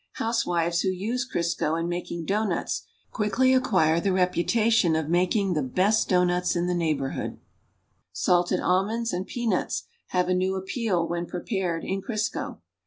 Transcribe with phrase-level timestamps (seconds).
[0.13, 6.09] Housewives who u.se Crisco in making doughnuts rjuickly acquire the reputation of making "the best
[6.09, 7.37] doughnuts in the neighborhood.""
[8.11, 12.61] Salted almonds and peanuts have a new appeal when pre])ared in Crisco.